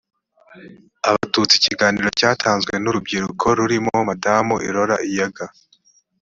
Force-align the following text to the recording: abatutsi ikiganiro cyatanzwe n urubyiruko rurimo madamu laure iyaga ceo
abatutsi 1.09 1.53
ikiganiro 1.57 2.09
cyatanzwe 2.19 2.73
n 2.77 2.85
urubyiruko 2.91 3.45
rurimo 3.57 3.93
madamu 4.09 4.53
laure 4.73 4.97
iyaga 5.09 5.45
ceo 5.51 5.55